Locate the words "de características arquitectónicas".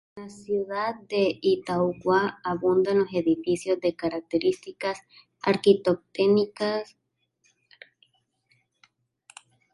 3.81-6.97